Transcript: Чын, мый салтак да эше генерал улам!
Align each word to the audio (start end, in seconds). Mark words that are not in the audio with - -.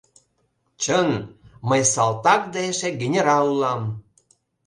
Чын, 0.81 1.09
мый 1.69 1.81
салтак 1.93 2.41
да 2.53 2.59
эше 2.69 2.89
генерал 3.01 3.45
улам! 3.53 3.81